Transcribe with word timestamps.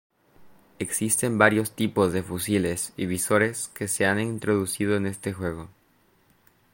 Existen 0.79 1.37
varios 1.37 1.75
tipos 1.75 2.11
de 2.11 2.23
fusiles 2.23 2.91
y 2.97 3.05
visores 3.05 3.67
que 3.75 3.87
se 3.87 4.07
han 4.07 4.19
introducido 4.19 4.95
en 4.95 5.05
este 5.05 5.31
juego. 5.31 5.69